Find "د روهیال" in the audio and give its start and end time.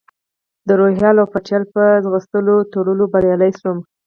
0.67-1.15